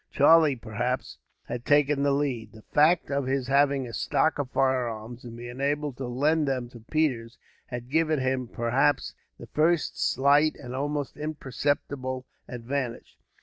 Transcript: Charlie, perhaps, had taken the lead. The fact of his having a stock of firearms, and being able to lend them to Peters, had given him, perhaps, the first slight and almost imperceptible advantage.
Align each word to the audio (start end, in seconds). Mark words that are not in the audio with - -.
Charlie, 0.09 0.55
perhaps, 0.55 1.19
had 1.43 1.63
taken 1.63 2.01
the 2.01 2.11
lead. 2.11 2.53
The 2.53 2.63
fact 2.63 3.11
of 3.11 3.27
his 3.27 3.45
having 3.45 3.85
a 3.85 3.93
stock 3.93 4.39
of 4.39 4.49
firearms, 4.49 5.23
and 5.23 5.37
being 5.37 5.61
able 5.61 5.93
to 5.93 6.07
lend 6.07 6.47
them 6.47 6.69
to 6.69 6.79
Peters, 6.79 7.37
had 7.67 7.91
given 7.91 8.17
him, 8.17 8.47
perhaps, 8.47 9.13
the 9.37 9.45
first 9.45 10.01
slight 10.03 10.55
and 10.55 10.75
almost 10.75 11.17
imperceptible 11.17 12.25
advantage. 12.47 13.19